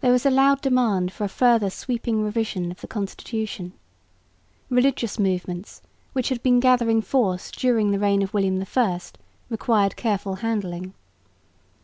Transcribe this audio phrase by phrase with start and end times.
[0.00, 3.74] There was a loud demand for a further sweeping revision of the constitution.
[4.68, 5.82] Religious movements,
[6.14, 9.00] which had been gathering force during the reign of William I,
[9.50, 10.94] required careful handling.